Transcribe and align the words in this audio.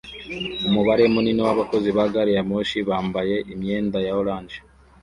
Umubare 0.67 1.03
munini 1.13 1.41
w'abakozi 1.47 1.89
ba 1.97 2.05
gari 2.13 2.31
ya 2.37 2.43
moshi 2.49 2.77
bambaye 2.89 3.35
imyenda 3.53 3.97
ya 4.05 4.13
orange 4.21 4.57